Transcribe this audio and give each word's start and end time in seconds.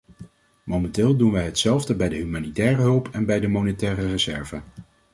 Momenteel 0.63 1.15
doen 1.17 1.31
wij 1.31 1.43
hetzelfde 1.45 1.95
bij 1.95 2.09
de 2.09 2.15
humanitaire 2.15 2.81
hulp 2.81 3.09
en 3.11 3.25
bij 3.25 3.39
de 3.39 3.47
monetaire 3.47 4.07
reserve. 4.07 4.61